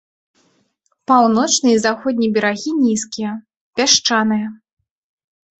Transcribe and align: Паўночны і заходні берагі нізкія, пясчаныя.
Паўночны 1.11 1.69
і 1.75 1.81
заходні 1.85 2.29
берагі 2.37 2.71
нізкія, 2.87 3.31
пясчаныя. 3.81 4.47